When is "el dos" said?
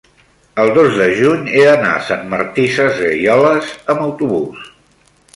0.61-0.95